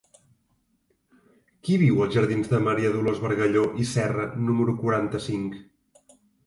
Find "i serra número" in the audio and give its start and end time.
3.85-4.79